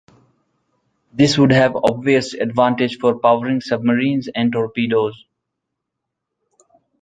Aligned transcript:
This 1.13 1.37
would 1.37 1.51
have 1.51 1.75
obvious 1.75 2.33
advantages 2.33 2.97
for 2.99 3.19
powering 3.19 3.61
submarines 3.61 4.27
and 4.33 4.51
torpedoes. 4.51 5.25